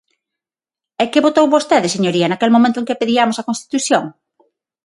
[1.03, 4.03] E ¿que votou vostede, señoría, naquel momento en que pediamos a constitución?